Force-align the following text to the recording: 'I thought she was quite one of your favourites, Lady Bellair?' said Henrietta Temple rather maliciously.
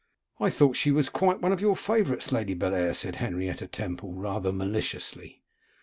'I 0.39 0.49
thought 0.49 0.77
she 0.77 0.89
was 0.89 1.09
quite 1.09 1.41
one 1.43 1.51
of 1.51 1.61
your 1.61 1.75
favourites, 1.75 2.31
Lady 2.31 2.55
Bellair?' 2.55 2.95
said 2.95 3.17
Henrietta 3.17 3.67
Temple 3.67 4.13
rather 4.13 4.51
maliciously. 4.51 5.43